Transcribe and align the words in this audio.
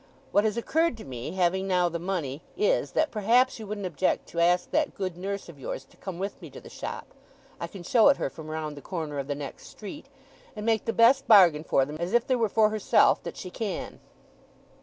What 0.31 0.45
has 0.45 0.57
occurred 0.57 0.97
to 0.97 1.03
me, 1.05 1.33
having 1.33 1.67
now 1.67 1.87
the 1.87 1.99
money, 1.99 2.41
is, 2.57 2.93
that 2.93 3.11
perhaps 3.11 3.59
you 3.59 3.67
wouldn't 3.67 3.85
object 3.85 4.27
to 4.29 4.39
ask 4.39 4.71
that 4.71 4.95
good 4.95 5.15
nurse 5.15 5.47
of 5.47 5.59
yours 5.59 5.85
to 5.85 5.95
come 5.95 6.17
with 6.17 6.41
me 6.41 6.49
to 6.49 6.59
the 6.59 6.71
shop 6.71 7.13
I 7.59 7.67
can 7.67 7.83
show 7.83 8.09
it 8.09 8.17
her 8.17 8.27
from 8.31 8.47
round 8.49 8.75
the 8.75 8.81
corner 8.81 9.19
of 9.19 9.27
the 9.27 9.35
next 9.35 9.67
street 9.67 10.07
and 10.55 10.65
make 10.65 10.85
the 10.85 10.91
best 10.91 11.27
bargain 11.27 11.63
for 11.63 11.85
them, 11.85 11.97
as 11.99 12.13
if 12.13 12.25
they 12.25 12.35
were 12.35 12.49
for 12.49 12.71
herself, 12.71 13.21
that 13.21 13.37
she 13.37 13.51
can! 13.51 13.99